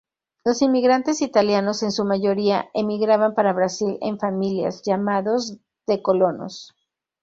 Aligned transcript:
Los 0.43 0.63
inmigrantes 0.63 1.21
italianos, 1.21 1.83
en 1.83 1.91
su 1.91 2.05
mayoría, 2.05 2.71
emigraban 2.73 3.35
para 3.35 3.53
Brasil 3.53 3.99
en 4.01 4.17
familias, 4.17 4.81
llamados 4.81 5.59
de 5.85 6.01
"colonos". 6.01 6.73